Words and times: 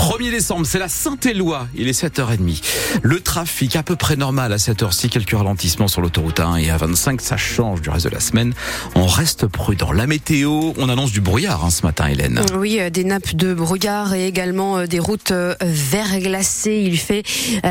1er 0.00 0.30
décembre, 0.30 0.64
c'est 0.64 0.78
la 0.78 0.88
Saint-Éloi. 0.88 1.68
Il 1.74 1.86
est 1.86 2.02
7h30. 2.02 2.62
Le 3.02 3.20
trafic 3.20 3.76
à 3.76 3.82
peu 3.82 3.96
près 3.96 4.16
normal 4.16 4.50
à 4.50 4.56
7h6. 4.56 5.10
Quelques 5.10 5.32
ralentissements 5.32 5.88
sur 5.88 6.00
l'autoroute 6.00 6.40
1 6.40 6.56
et 6.56 6.70
à 6.70 6.78
25. 6.78 7.20
Ça 7.20 7.36
change 7.36 7.82
du 7.82 7.90
reste 7.90 8.06
de 8.06 8.10
la 8.10 8.20
semaine. 8.20 8.54
On 8.94 9.06
reste 9.06 9.46
prudent. 9.46 9.92
La 9.92 10.06
météo, 10.06 10.72
on 10.78 10.88
annonce 10.88 11.12
du 11.12 11.20
brouillard 11.20 11.66
hein, 11.66 11.70
ce 11.70 11.82
matin, 11.84 12.06
Hélène. 12.06 12.40
Oui, 12.56 12.78
euh, 12.80 12.88
des 12.88 13.04
nappes 13.04 13.34
de 13.34 13.52
brouillard 13.52 14.14
et 14.14 14.26
également 14.26 14.78
euh, 14.78 14.86
des 14.86 14.98
routes 14.98 15.32
euh, 15.32 15.54
verglacées. 15.60 16.82
Il 16.82 16.98
fait 16.98 17.22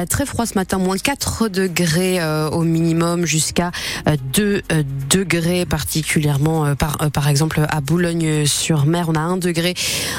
très 0.07 0.27
froid 0.27 0.45
ce 0.45 0.53
matin, 0.53 0.77
moins 0.77 0.99
4 0.99 1.47
degrés 1.47 2.19
au 2.51 2.61
minimum 2.61 3.25
jusqu'à 3.25 3.71
2 4.33 4.61
degrés 5.09 5.65
particulièrement 5.65 6.75
par, 6.75 6.97
par 7.11 7.27
exemple 7.27 7.65
à 7.67 7.81
Boulogne-sur-Mer. 7.81 9.09
On 9.09 9.15
a 9.15 9.19
1 9.19 9.37
degré 9.37 9.73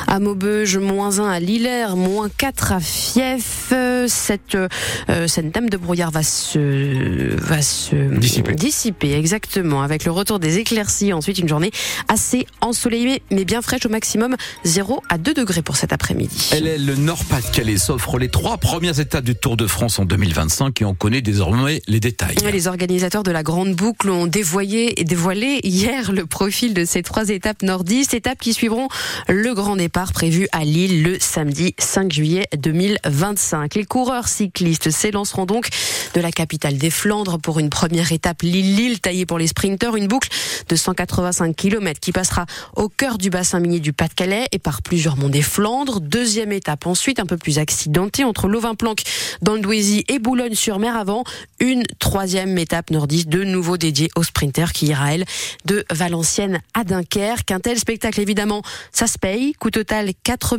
à 0.09 0.19
Maubeuge, 0.19 0.77
moins 0.77 1.21
1 1.21 1.31
à 1.31 1.39
Lillers, 1.39 1.95
moins 2.01 2.29
4 2.29 2.73
à 2.73 2.81
Fief. 2.81 3.73
Cette, 4.07 4.55
euh, 4.55 5.29
cette 5.29 5.53
dame 5.53 5.69
de 5.69 5.77
brouillard 5.77 6.11
va 6.11 6.23
se, 6.23 7.37
va 7.37 7.63
se 7.63 7.95
dissiper. 7.95 8.55
dissiper, 8.55 9.13
exactement, 9.13 9.83
avec 9.83 10.05
le 10.05 10.11
retour 10.11 10.39
des 10.39 10.59
éclaircies. 10.59 11.13
Ensuite, 11.13 11.39
une 11.39 11.49
journée 11.49 11.71
assez 12.09 12.47
ensoleillée, 12.61 13.23
mais 13.31 13.45
bien 13.45 13.63
fraîche 13.63 13.87
au 13.87 13.91
maximum, 13.91 14.37
0 14.65 15.03
à 15.09 15.19
2 15.19 15.35
degrés 15.35 15.63
pour 15.63 15.77
cet 15.77 15.93
après-midi. 15.93 16.51
Elle 16.53 16.67
est 16.67 16.79
le 16.79 16.97
Nord-Pas-de-Calais, 16.97 17.77
s'offre 17.77 18.19
les 18.19 18.29
trois 18.29 18.57
premières 18.57 18.99
étapes 18.99 19.25
du 19.25 19.35
Tour 19.35 19.57
de 19.57 19.67
France 19.67 19.99
en 19.99 20.05
2025 20.05 20.81
et 20.81 20.85
on 20.85 20.95
connaît 20.95 21.23
désormais 21.23 21.83
les 21.87 22.01
détails. 22.01 22.37
Les 22.51 22.67
organisateurs 22.67 23.23
de 23.23 23.31
la 23.31 23.43
Grande 23.43 23.75
Boucle 23.75 24.11
ont 24.11 24.27
dévoyé 24.27 25.01
et 25.01 25.05
dévoilé 25.05 25.61
hier 25.63 26.13
le 26.13 26.25
profil 26.27 26.75
de 26.75 26.85
ces 26.85 27.03
trois 27.03 27.29
étapes 27.29 27.63
nordistes, 27.63 28.15
étapes 28.15 28.39
qui 28.41 28.55
suivront 28.55 28.89
le 29.29 29.55
grand 29.55 29.77
départ 29.77 30.13
prévu 30.13 30.49
à 30.53 30.65
Lille 30.65 31.03
le 31.03 31.19
samedi 31.21 31.75
5 31.79 31.90
juillet 32.09 32.47
2025. 32.57 33.75
Les 33.75 33.85
coureurs 33.85 34.29
cyclistes 34.29 34.91
s'élanceront 34.91 35.45
donc 35.45 35.69
de 36.15 36.21
la 36.21 36.31
capitale 36.31 36.79
des 36.79 36.91
Flandres 36.91 37.39
pour 37.39 37.59
une 37.59 37.69
première 37.69 38.13
étape 38.13 38.43
Lille-Lille 38.43 39.01
taillée 39.01 39.27
pour 39.27 39.39
les 39.39 39.49
sprinteurs, 39.49 39.97
une 39.97 40.07
boucle 40.07 40.29
de 40.69 40.77
185 40.77 41.55
km 41.55 41.99
qui 41.99 42.13
passera 42.13 42.47
au 42.77 42.89
cœur 42.89 43.19
du 43.19 43.29
bassin 43.29 43.59
minier 43.59 43.81
du 43.81 43.93
Pas-de-Calais 43.93 44.47
et 44.53 44.59
par 44.59 44.83
plusieurs 44.83 45.17
monts 45.17 45.29
des 45.29 45.43
Flandres. 45.43 46.01
Deuxième 46.01 46.53
étape 46.53 46.87
ensuite 46.87 47.19
un 47.19 47.27
peu 47.27 47.37
plus 47.37 47.59
accidentée 47.59 48.23
entre 48.23 48.47
Lovin-Planck 48.47 49.03
dans 49.43 49.55
le 49.55 49.61
Douaisis 49.61 50.05
et 50.09 50.21
Boulogne-sur-Mer 50.21 50.97
avant 50.97 51.25
une 51.59 51.83
troisième 51.99 52.57
étape 52.57 52.91
nordiste 52.91 53.29
de 53.29 53.43
nouveau 53.43 53.77
dédiée 53.77 54.11
aux 54.15 54.23
sprinteurs 54.23 54.73
qui 54.73 54.87
ira 54.87 55.15
elle 55.15 55.25
de 55.65 55.85
Valenciennes 55.91 56.61
à 56.73 56.85
Dunkerque. 56.85 57.51
Un 57.51 57.61
tel 57.61 57.79
spectacle 57.79 58.21
évidemment 58.21 58.63
ça 58.93 59.09
se 59.09 59.19
paye, 59.19 59.55
coût 59.55 59.71
total 59.71 60.11
4 60.23 60.57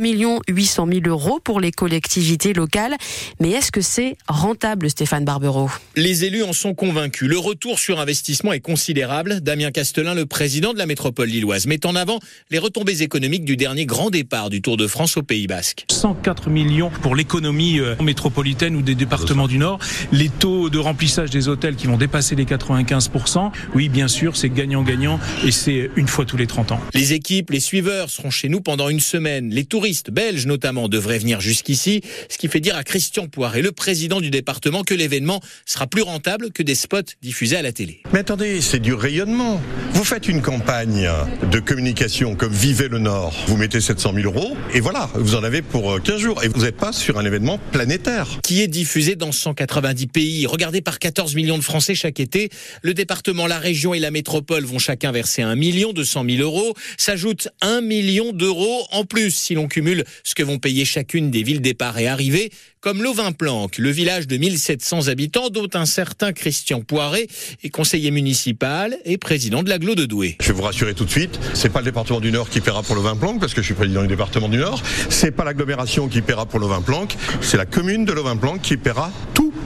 800 0.48 0.86
000 0.86 1.00
euros 1.06 1.21
pour 1.44 1.60
les 1.60 1.70
collectivités 1.70 2.52
locales. 2.52 2.96
Mais 3.40 3.50
est-ce 3.50 3.72
que 3.72 3.80
c'est 3.80 4.16
rentable, 4.28 4.90
Stéphane 4.90 5.24
Barbero 5.24 5.70
Les 5.96 6.24
élus 6.24 6.42
en 6.42 6.52
sont 6.52 6.74
convaincus. 6.74 7.28
Le 7.28 7.38
retour 7.38 7.78
sur 7.78 8.00
investissement 8.00 8.52
est 8.52 8.60
considérable. 8.60 9.40
Damien 9.40 9.70
Castelin, 9.70 10.14
le 10.14 10.26
président 10.26 10.72
de 10.72 10.78
la 10.78 10.86
métropole 10.86 11.28
lilloise, 11.28 11.66
met 11.66 11.84
en 11.86 11.94
avant 11.94 12.18
les 12.50 12.58
retombées 12.58 13.02
économiques 13.02 13.44
du 13.44 13.56
dernier 13.56 13.86
grand 13.86 14.10
départ 14.10 14.50
du 14.50 14.62
Tour 14.62 14.76
de 14.76 14.86
France 14.86 15.16
au 15.16 15.22
Pays 15.22 15.46
Basque. 15.46 15.84
104 15.90 16.50
millions 16.50 16.90
pour 17.02 17.14
l'économie 17.14 17.78
euh, 17.78 17.94
métropolitaine 18.02 18.76
ou 18.76 18.82
des 18.82 18.94
départements 18.94 19.48
du 19.48 19.58
Nord. 19.58 19.78
Les 20.12 20.28
taux 20.28 20.70
de 20.70 20.78
remplissage 20.78 21.30
des 21.30 21.48
hôtels 21.48 21.76
qui 21.76 21.86
vont 21.86 21.96
dépasser 21.96 22.34
les 22.34 22.44
95%. 22.44 23.50
Oui, 23.74 23.88
bien 23.88 24.08
sûr, 24.08 24.36
c'est 24.36 24.50
gagnant-gagnant 24.50 25.18
et 25.44 25.52
c'est 25.52 25.90
une 25.96 26.08
fois 26.08 26.24
tous 26.24 26.36
les 26.36 26.46
30 26.46 26.72
ans. 26.72 26.80
Les 26.94 27.12
équipes, 27.12 27.50
les 27.50 27.60
suiveurs 27.60 28.10
seront 28.10 28.30
chez 28.30 28.48
nous 28.48 28.60
pendant 28.60 28.88
une 28.88 29.00
semaine. 29.00 29.50
Les 29.50 29.64
touristes 29.64 30.10
belges 30.10 30.46
notamment 30.46 30.88
devraient 31.02 31.18
venir 31.18 31.40
jusqu'ici, 31.40 32.00
ce 32.28 32.38
qui 32.38 32.48
fait 32.48 32.60
dire 32.60 32.76
à 32.76 32.84
Christian 32.84 33.26
Poiré, 33.26 33.60
le 33.60 33.72
président 33.72 34.20
du 34.20 34.30
département, 34.30 34.84
que 34.84 34.94
l'événement 34.94 35.40
sera 35.66 35.88
plus 35.88 36.02
rentable 36.02 36.52
que 36.52 36.62
des 36.62 36.76
spots 36.76 37.00
diffusés 37.20 37.56
à 37.56 37.62
la 37.62 37.72
télé. 37.72 38.02
Mais 38.12 38.20
attendez, 38.20 38.60
c'est 38.60 38.78
du 38.78 38.94
rayonnement. 38.94 39.60
Vous 39.94 40.04
faites 40.04 40.28
une 40.28 40.40
campagne 40.40 41.10
de 41.50 41.58
communication 41.58 42.36
comme 42.36 42.52
Vivez 42.52 42.88
le 42.88 42.98
Nord, 42.98 43.34
vous 43.48 43.56
mettez 43.56 43.80
700 43.80 44.12
000 44.14 44.26
euros 44.26 44.56
et 44.72 44.80
voilà, 44.80 45.10
vous 45.14 45.34
en 45.34 45.42
avez 45.42 45.60
pour 45.60 46.00
15 46.00 46.20
jours 46.20 46.44
et 46.44 46.48
vous 46.48 46.62
n'êtes 46.62 46.76
pas 46.76 46.92
sur 46.92 47.18
un 47.18 47.24
événement 47.24 47.58
planétaire. 47.72 48.28
Qui 48.44 48.62
est 48.62 48.68
diffusé 48.68 49.16
dans 49.16 49.32
190 49.32 50.06
pays, 50.06 50.46
regardé 50.46 50.80
par 50.80 51.00
14 51.00 51.34
millions 51.34 51.58
de 51.58 51.64
Français 51.64 51.96
chaque 51.96 52.20
été. 52.20 52.48
Le 52.82 52.94
département, 52.94 53.48
la 53.48 53.58
région 53.58 53.92
et 53.92 53.98
la 53.98 54.12
métropole 54.12 54.64
vont 54.64 54.78
chacun 54.78 55.10
verser 55.10 55.42
1 55.42 55.56
million 55.56 55.92
200 55.92 56.24
000 56.28 56.42
euros. 56.42 56.74
S'ajoute 56.96 57.48
1 57.60 57.80
million 57.80 58.32
d'euros 58.32 58.86
en 58.92 59.04
plus 59.04 59.32
si 59.32 59.54
l'on 59.54 59.66
cumule 59.66 60.04
ce 60.22 60.36
que 60.36 60.44
vont 60.44 60.58
payer 60.58 60.84
chacune 60.92 61.30
des 61.30 61.42
villes 61.42 61.62
départ 61.62 61.98
et 61.98 62.06
arrivée, 62.06 62.52
comme 62.80 63.02
Lovin-Planck, 63.02 63.78
le 63.78 63.90
village 63.90 64.26
de 64.26 64.36
1700 64.36 65.08
habitants 65.08 65.48
dont 65.48 65.68
un 65.72 65.86
certain 65.86 66.32
Christian 66.32 66.82
Poiré 66.82 67.28
est 67.62 67.70
conseiller 67.70 68.10
municipal 68.10 68.98
et 69.04 69.16
président 69.16 69.62
de 69.62 69.70
l'agglo 69.70 69.94
de 69.94 70.04
Douai. 70.04 70.36
Je 70.40 70.48
vais 70.48 70.52
vous 70.52 70.62
rassurer 70.62 70.92
tout 70.92 71.04
de 71.04 71.10
suite, 71.10 71.38
c'est 71.54 71.70
pas 71.70 71.78
le 71.78 71.86
département 71.86 72.20
du 72.20 72.30
Nord 72.30 72.50
qui 72.50 72.60
paiera 72.60 72.82
pour 72.82 72.94
Lovin-Planck 72.96 73.40
parce 73.40 73.54
que 73.54 73.62
je 73.62 73.66
suis 73.66 73.74
président 73.74 74.02
du 74.02 74.08
département 74.08 74.48
du 74.48 74.58
Nord, 74.58 74.82
c'est 75.08 75.30
pas 75.30 75.44
l'agglomération 75.44 76.08
qui 76.08 76.20
paiera 76.20 76.44
pour 76.44 76.58
Lovin-Planck, 76.58 77.16
c'est 77.40 77.56
la 77.56 77.66
commune 77.66 78.04
de 78.04 78.12
Lovin-Planck 78.12 78.60
qui 78.60 78.76
paiera 78.76 79.10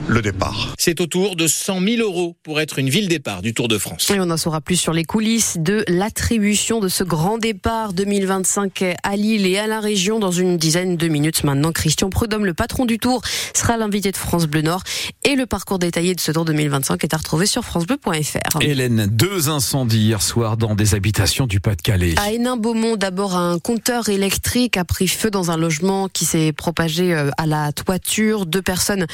le 0.07 0.21
départ. 0.21 0.73
C'est 0.77 1.01
autour 1.01 1.35
de 1.35 1.47
100 1.47 1.81
000 1.81 2.01
euros 2.01 2.35
pour 2.43 2.61
être 2.61 2.79
une 2.79 2.89
ville 2.89 3.07
départ 3.07 3.41
du 3.41 3.53
Tour 3.53 3.67
de 3.67 3.77
France. 3.77 4.09
Et 4.09 4.19
on 4.19 4.29
en 4.29 4.37
saura 4.37 4.61
plus 4.61 4.77
sur 4.77 4.93
les 4.93 5.03
coulisses 5.03 5.57
de 5.59 5.83
l'attribution 5.87 6.79
de 6.79 6.87
ce 6.87 7.03
grand 7.03 7.37
départ 7.37 7.93
2025 7.93 8.95
à 9.03 9.15
Lille 9.15 9.45
et 9.45 9.57
à 9.57 9.67
la 9.67 9.79
région 9.79 10.19
dans 10.19 10.31
une 10.31 10.57
dizaine 10.57 10.95
de 10.95 11.07
minutes 11.07 11.43
maintenant. 11.43 11.71
Christian 11.71 12.09
Prudhomme, 12.09 12.45
le 12.45 12.53
patron 12.53 12.85
du 12.85 12.99
Tour, 12.99 13.21
sera 13.53 13.77
l'invité 13.77 14.11
de 14.11 14.17
France 14.17 14.45
Bleu 14.45 14.61
Nord 14.61 14.83
et 15.23 15.35
le 15.35 15.45
parcours 15.45 15.79
détaillé 15.79 16.15
de 16.15 16.19
ce 16.19 16.31
Tour 16.31 16.45
2025 16.45 17.03
est 17.03 17.13
à 17.13 17.17
retrouver 17.17 17.45
sur 17.45 17.63
francebleu.fr. 17.63 18.61
Hélène, 18.61 19.07
deux 19.11 19.49
incendies 19.49 19.99
hier 19.99 20.21
soir 20.21 20.57
dans 20.57 20.75
des 20.75 20.95
habitations 20.95 21.47
du 21.47 21.59
Pas-de-Calais. 21.59 22.15
À 22.17 22.31
Hénin-Beaumont, 22.31 22.95
d'abord 22.95 23.35
un 23.35 23.59
compteur 23.59 24.09
électrique 24.09 24.77
a 24.77 24.85
pris 24.85 25.07
feu 25.07 25.29
dans 25.29 25.51
un 25.51 25.57
logement 25.57 26.07
qui 26.07 26.25
s'est 26.25 26.53
propagé 26.53 27.13
euh, 27.13 27.29
à 27.37 27.45
la 27.45 27.71
toiture. 27.73 28.45
Deux 28.45 28.61
personnes, 28.61 29.05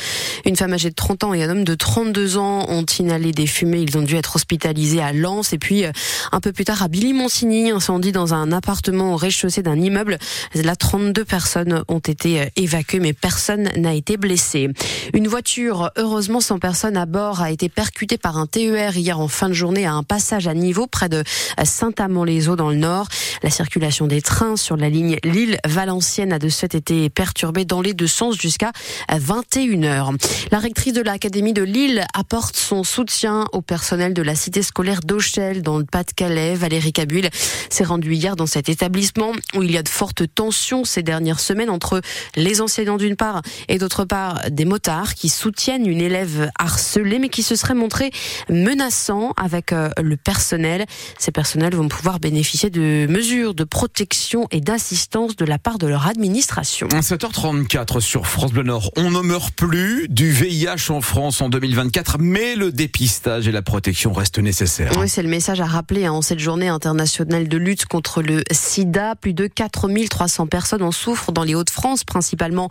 une 0.46 0.56
femme 0.56 0.74
âgée 0.74 0.83
de 0.90 0.96
30 0.96 1.24
ans 1.26 1.34
et 1.34 1.44
un 1.44 1.50
homme 1.50 1.64
de 1.64 1.76
32 1.76 2.38
ans 2.38 2.66
ont 2.70 2.86
inhalé 3.00 3.32
des 3.32 3.46
fumées. 3.46 3.82
Ils 3.82 3.98
ont 3.98 4.02
dû 4.02 4.16
être 4.16 4.36
hospitalisés 4.36 5.02
à 5.02 5.14
Lens. 5.14 5.54
Et 5.54 5.58
puis, 5.58 5.86
euh, 5.86 5.92
un 6.32 6.40
peu 6.40 6.52
plus 6.52 6.66
tard, 6.66 6.82
à 6.82 6.88
Billy-Monsigny, 6.88 7.72
incendie 7.72 8.12
dans 8.12 8.34
un 8.34 8.52
appartement 8.52 9.14
au 9.14 9.18
rez-de-chaussée 9.18 9.62
d'un 9.62 9.80
immeuble. 9.80 10.18
Là, 10.56 10.76
32 10.76 11.26
personnes 11.26 11.84
ont 11.88 12.00
été 12.00 12.42
euh, 12.42 12.46
évacuées, 12.56 13.00
mais 13.00 13.14
personne 13.14 13.70
n'a 13.78 13.94
été 13.94 14.18
blessé. 14.18 14.70
Une 15.14 15.28
voiture, 15.28 15.92
heureusement 15.98 16.40
sans 16.40 16.60
personne 16.60 16.98
à 16.98 17.06
bord, 17.06 17.42
a 17.42 17.52
été 17.52 17.70
percutée 17.70 18.18
par 18.18 18.38
un 18.38 18.48
TER 18.48 18.98
hier 18.98 19.20
en 19.20 19.28
fin 19.28 19.50
de 19.50 19.54
journée 19.54 19.86
à 19.86 19.94
un 19.94 20.04
passage 20.04 20.48
à 20.48 20.54
niveau 20.54 20.88
près 20.88 21.10
de 21.10 21.24
Saint-Amand-les-Eaux 21.64 22.56
dans 22.56 22.70
le 22.70 22.78
nord. 22.78 23.08
La 23.44 23.50
circulation 23.50 24.08
des 24.08 24.22
trains 24.22 24.56
sur 24.56 24.78
la 24.78 24.90
ligne 24.90 25.18
Lille-Valenciennes 25.24 26.34
a 26.34 26.40
de 26.40 26.50
fait 26.64 26.76
été 26.76 27.10
perturbée 27.10 27.66
dans 27.66 27.82
les 27.82 27.94
deux 27.94 28.08
sens 28.08 28.38
jusqu'à 28.40 28.72
21h. 29.12 30.16
La 30.52 30.60
de 30.74 31.02
l'Académie 31.02 31.54
de 31.54 31.62
Lille 31.62 32.04
apporte 32.14 32.58
son 32.58 32.84
soutien 32.84 33.46
au 33.54 33.62
personnel 33.62 34.14
de 34.14 34.22
la 34.22 34.36
cité 34.36 34.62
scolaire 34.62 35.00
d'Auchel 35.00 35.62
dans 35.62 35.78
le 35.78 35.86
Pas-de-Calais. 35.86 36.56
Valérie 36.56 36.92
Cabuil 36.92 37.30
s'est 37.70 37.84
rendue 37.84 38.14
hier 38.14 38.36
dans 38.36 38.48
cet 38.48 38.68
établissement 38.68 39.32
où 39.56 39.64
il 39.64 39.72
y 39.72 39.78
a 39.78 39.84
de 39.84 39.88
fortes 39.88 40.24
tensions 40.34 40.84
ces 40.84 41.02
dernières 41.02 41.40
semaines 41.40 41.70
entre 41.70 42.02
les 42.36 42.60
enseignants 42.60 42.98
d'une 42.98 43.16
part 43.16 43.42
et 43.70 43.78
d'autre 43.78 44.04
part 44.04 44.42
des 44.50 44.66
motards 44.66 45.14
qui 45.14 45.30
soutiennent 45.30 45.88
une 45.88 46.02
élève 46.02 46.50
harcelée 46.60 47.20
mais 47.20 47.30
qui 47.30 47.44
se 47.44 47.56
serait 47.56 47.76
montré 47.76 48.12
menaçant 48.50 49.32
avec 49.38 49.72
euh, 49.72 49.90
le 50.02 50.18
personnel. 50.18 50.86
Ces 51.18 51.32
personnels 51.32 51.76
vont 51.76 51.88
pouvoir 51.88 52.20
bénéficier 52.20 52.70
de 52.70 53.08
mesures 53.08 53.54
de 53.54 53.64
protection 53.64 54.48
et 54.52 54.60
d'assistance 54.60 55.36
de 55.36 55.46
la 55.46 55.60
part 55.60 55.78
de 55.78 55.88
leur 55.88 56.08
administration. 56.08 56.88
7h34 56.90 58.02
sur 58.02 58.28
France 58.28 58.52
Bleu 58.52 58.64
Nord. 58.64 58.92
On 58.98 59.12
ne 59.12 59.22
meurt 59.22 59.54
plus 59.54 60.08
du 60.10 60.32
VIH 60.32 60.63
En 60.66 61.02
France 61.02 61.42
en 61.42 61.50
2024, 61.50 62.20
mais 62.20 62.56
le 62.56 62.72
dépistage 62.72 63.50
et 63.50 63.52
la 63.52 63.62
protection 63.62 64.14
restent 64.14 64.40
nécessaires. 64.40 64.94
Oui, 64.98 65.10
c'est 65.10 65.22
le 65.22 65.28
message 65.28 65.60
à 65.60 65.66
rappeler 65.66 66.06
hein, 66.06 66.14
en 66.14 66.22
cette 66.22 66.40
journée 66.40 66.70
internationale 66.70 67.50
de 67.50 67.58
lutte 67.58 67.86
contre 67.86 68.22
le 68.22 68.44
sida. 68.50 69.16
Plus 69.16 69.34
de 69.34 69.48
4300 69.48 70.48
personnes 70.48 70.82
en 70.82 70.94
souffrent 70.94 71.34
dans 71.34 71.44
les 71.44 71.54
Hauts-de-France, 71.54 72.06
principalement 72.06 72.70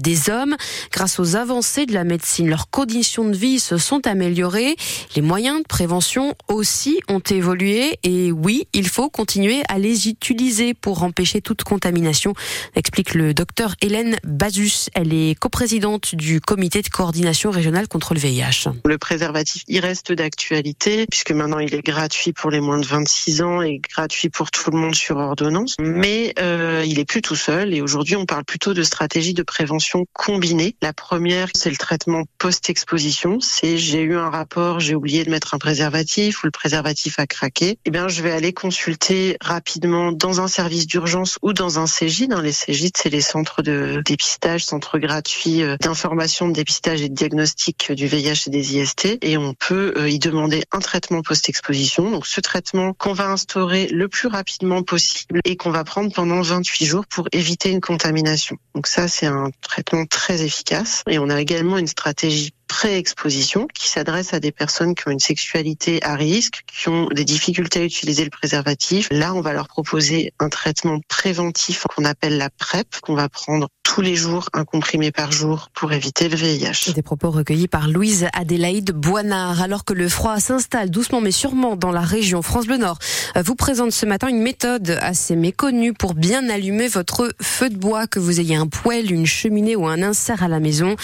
des 0.00 0.30
hommes. 0.30 0.56
Grâce 0.90 1.20
aux 1.20 1.36
avancées 1.36 1.86
de 1.86 1.94
la 1.94 2.02
médecine, 2.02 2.48
leurs 2.48 2.70
conditions 2.70 3.28
de 3.28 3.36
vie 3.36 3.60
se 3.60 3.78
sont 3.78 4.04
améliorées. 4.08 4.74
Les 5.14 5.22
moyens 5.22 5.62
de 5.62 5.66
prévention 5.66 6.34
aussi 6.48 6.98
ont 7.08 7.20
évolué. 7.20 8.00
Et 8.02 8.32
oui, 8.32 8.66
il 8.72 8.88
faut 8.88 9.10
continuer 9.10 9.62
à 9.68 9.78
les 9.78 10.08
utiliser 10.08 10.74
pour 10.74 11.04
empêcher 11.04 11.40
toute 11.40 11.62
contamination, 11.62 12.34
explique 12.74 13.14
le 13.14 13.32
docteur 13.32 13.76
Hélène 13.80 14.16
Bazus. 14.24 14.88
Elle 14.94 15.14
est 15.14 15.38
coprésidente 15.38 16.16
du 16.16 16.40
comité 16.40 16.82
de 16.82 16.88
coordination 16.88 17.27
régionale 17.50 17.88
contre 17.88 18.14
le 18.14 18.20
VIH. 18.20 18.70
Le 18.84 18.98
préservatif, 18.98 19.62
il 19.68 19.80
reste 19.80 20.12
d'actualité 20.12 21.06
puisque 21.06 21.32
maintenant 21.32 21.58
il 21.58 21.74
est 21.74 21.84
gratuit 21.84 22.32
pour 22.32 22.50
les 22.50 22.60
moins 22.60 22.78
de 22.78 22.86
26 22.86 23.42
ans 23.42 23.62
et 23.62 23.78
gratuit 23.78 24.28
pour 24.28 24.50
tout 24.50 24.70
le 24.70 24.78
monde 24.78 24.94
sur 24.94 25.16
ordonnance. 25.16 25.76
Mais 25.80 26.34
euh, 26.38 26.84
il 26.86 26.98
est 26.98 27.04
plus 27.04 27.22
tout 27.22 27.36
seul 27.36 27.74
et 27.74 27.80
aujourd'hui 27.80 28.16
on 28.16 28.26
parle 28.26 28.44
plutôt 28.44 28.74
de 28.74 28.82
stratégie 28.82 29.34
de 29.34 29.42
prévention 29.42 30.06
combinée. 30.12 30.76
La 30.82 30.92
première, 30.92 31.48
c'est 31.54 31.70
le 31.70 31.76
traitement 31.76 32.24
post-exposition. 32.38 33.40
C'est 33.40 33.78
j'ai 33.78 34.02
eu 34.02 34.16
un 34.16 34.30
rapport, 34.30 34.80
j'ai 34.80 34.94
oublié 34.94 35.24
de 35.24 35.30
mettre 35.30 35.54
un 35.54 35.58
préservatif 35.58 36.42
ou 36.42 36.46
le 36.46 36.50
préservatif 36.50 37.18
a 37.18 37.26
craqué. 37.26 37.78
Eh 37.84 37.90
bien, 37.90 38.08
je 38.08 38.22
vais 38.22 38.32
aller 38.32 38.52
consulter 38.52 39.36
rapidement 39.40 40.12
dans 40.12 40.40
un 40.40 40.48
service 40.48 40.86
d'urgence 40.86 41.38
ou 41.42 41.52
dans 41.52 41.78
un 41.78 41.86
CGID. 41.86 42.30
Dans 42.30 42.40
les 42.40 42.52
CGID, 42.52 42.96
c'est 42.96 43.10
les 43.10 43.20
centres 43.20 43.62
de 43.62 44.02
dépistage, 44.04 44.64
centres 44.64 44.98
gratuits 44.98 45.62
euh, 45.62 45.76
d'information, 45.80 46.48
de 46.48 46.52
dépistage 46.52 47.02
et 47.02 47.08
de 47.08 47.14
diagnostic 47.18 47.92
du 47.92 48.06
VIH 48.06 48.44
et 48.46 48.50
des 48.50 48.76
IST. 48.76 49.18
Et 49.22 49.36
on 49.36 49.54
peut 49.54 49.94
euh, 49.96 50.08
y 50.08 50.18
demander 50.18 50.62
un 50.72 50.78
traitement 50.78 51.22
post-exposition. 51.22 52.10
Donc, 52.10 52.26
ce 52.26 52.40
traitement 52.40 52.94
qu'on 52.94 53.12
va 53.12 53.30
instaurer 53.30 53.88
le 53.88 54.08
plus 54.08 54.28
rapidement 54.28 54.82
possible 54.82 55.40
et 55.44 55.56
qu'on 55.56 55.70
va 55.70 55.84
prendre 55.84 56.12
pendant 56.12 56.40
28 56.40 56.86
jours 56.86 57.06
pour 57.06 57.28
éviter 57.32 57.70
une 57.70 57.80
contamination. 57.80 58.56
Donc 58.74 58.86
ça, 58.86 59.08
c'est 59.08 59.26
un 59.26 59.50
traitement 59.60 60.06
très 60.06 60.42
efficace. 60.42 61.02
Et 61.08 61.18
on 61.18 61.28
a 61.28 61.40
également 61.40 61.78
une 61.78 61.86
stratégie 61.86 62.52
pré-exposition 62.68 63.66
qui 63.74 63.88
s'adresse 63.88 64.34
à 64.34 64.40
des 64.40 64.52
personnes 64.52 64.94
qui 64.94 65.08
ont 65.08 65.10
une 65.10 65.18
sexualité 65.18 66.02
à 66.04 66.14
risque, 66.14 66.62
qui 66.66 66.88
ont 66.88 67.06
des 67.08 67.24
difficultés 67.24 67.80
à 67.80 67.84
utiliser 67.84 68.24
le 68.24 68.30
préservatif. 68.30 69.08
Là, 69.10 69.34
on 69.34 69.40
va 69.40 69.52
leur 69.52 69.68
proposer 69.68 70.32
un 70.38 70.48
traitement 70.48 71.00
préventif 71.08 71.84
qu'on 71.88 72.04
appelle 72.04 72.38
la 72.38 72.50
PrEP, 72.50 73.00
qu'on 73.00 73.14
va 73.14 73.28
prendre 73.28 73.68
tous 73.82 74.02
les 74.02 74.16
jours, 74.16 74.50
un 74.52 74.64
comprimé 74.64 75.10
par 75.10 75.32
jour 75.32 75.70
pour 75.72 75.92
éviter 75.92 76.28
le 76.28 76.36
VIH. 76.36 76.92
Des 76.94 77.02
propos 77.02 77.30
recueillis 77.30 77.68
par 77.68 77.88
Louise 77.88 78.26
Adélaïde 78.34 78.92
Boinard. 78.92 79.62
Alors 79.62 79.84
que 79.86 79.94
le 79.94 80.10
froid 80.10 80.38
s'installe 80.40 80.90
doucement 80.90 81.22
mais 81.22 81.30
sûrement 81.30 81.74
dans 81.74 81.90
la 81.90 82.02
région 82.02 82.42
France 82.42 82.66
Bleu 82.66 82.76
Nord, 82.76 82.98
vous 83.34 83.54
présente 83.54 83.92
ce 83.92 84.04
matin 84.04 84.28
une 84.28 84.42
méthode 84.42 84.98
assez 85.00 85.36
méconnue 85.36 85.94
pour 85.94 86.14
bien 86.14 86.50
allumer 86.50 86.86
votre 86.86 87.32
feu 87.40 87.70
de 87.70 87.76
bois, 87.76 88.06
que 88.06 88.18
vous 88.18 88.40
ayez 88.40 88.56
un 88.56 88.66
poêle, 88.66 89.10
une 89.10 89.26
cheminée 89.26 89.74
ou 89.74 89.86
un 89.86 90.02
insert 90.02 90.42
à 90.42 90.48
la 90.48 90.60
maison. 90.60 90.94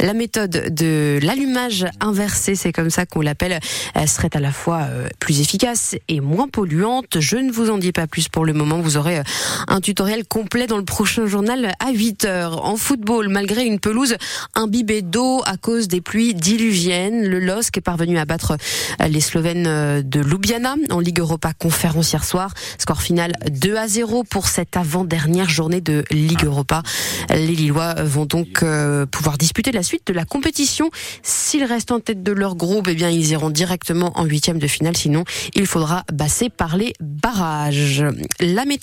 La 0.00 0.12
méthode 0.12 0.74
de 0.74 1.13
l'allumage 1.20 1.86
inversé, 2.00 2.54
c'est 2.54 2.72
comme 2.72 2.90
ça 2.90 3.06
qu'on 3.06 3.20
l'appelle, 3.20 3.60
serait 4.06 4.30
à 4.34 4.40
la 4.40 4.52
fois 4.52 4.82
euh, 4.82 5.08
plus 5.18 5.40
efficace 5.40 5.96
et 6.08 6.20
moins 6.20 6.48
polluante. 6.48 7.20
Je 7.20 7.36
ne 7.36 7.50
vous 7.50 7.70
en 7.70 7.78
dis 7.78 7.92
pas 7.92 8.06
plus 8.06 8.28
pour 8.28 8.44
le 8.44 8.52
moment. 8.52 8.80
Vous 8.80 8.96
aurez 8.96 9.18
euh, 9.18 9.22
un 9.68 9.80
tutoriel 9.80 10.26
complet 10.26 10.66
dans 10.66 10.76
le 10.76 10.84
prochain 10.84 11.26
journal 11.26 11.74
à 11.80 11.90
8 11.92 12.24
heures. 12.24 12.64
En 12.64 12.76
football, 12.76 13.28
malgré 13.28 13.64
une 13.64 13.80
pelouse 13.80 14.16
imbibée 14.54 15.02
d'eau 15.02 15.42
à 15.46 15.56
cause 15.56 15.88
des 15.88 16.00
pluies 16.00 16.34
diluviennes, 16.34 17.26
le 17.26 17.38
LOSC 17.40 17.78
est 17.78 17.80
parvenu 17.80 18.18
à 18.18 18.24
battre 18.24 18.56
euh, 19.02 19.08
les 19.08 19.20
Slovènes 19.20 20.02
de 20.02 20.20
Ljubljana 20.20 20.76
en 20.90 21.00
Ligue 21.00 21.20
Europa 21.20 21.52
Conférence 21.52 22.12
hier 22.12 22.24
soir. 22.24 22.52
Score 22.78 23.02
final 23.02 23.32
2 23.50 23.76
à 23.76 23.88
0 23.88 24.24
pour 24.24 24.48
cette 24.48 24.76
avant-dernière 24.76 25.48
journée 25.48 25.80
de 25.80 26.04
Ligue 26.10 26.44
Europa. 26.44 26.82
Les 27.30 27.46
Lillois 27.46 27.94
vont 28.02 28.26
donc 28.26 28.64
pouvoir 29.10 29.38
disputer 29.38 29.72
la 29.72 29.82
suite 29.82 30.06
de 30.06 30.12
la 30.12 30.24
compétition 30.24 30.90
S'ils 31.22 31.64
restent 31.64 31.92
en 31.92 32.00
tête 32.00 32.22
de 32.22 32.32
leur 32.32 32.56
groupe, 32.56 32.88
eh 32.88 32.94
bien, 32.94 33.10
ils 33.10 33.30
iront 33.30 33.50
directement 33.50 34.12
en 34.16 34.24
huitième 34.24 34.58
de 34.58 34.66
finale. 34.66 34.96
Sinon, 34.96 35.24
il 35.54 35.66
faudra 35.66 36.04
passer 36.16 36.50
par 36.50 36.76
les 36.76 36.92
barrages. 37.00 38.04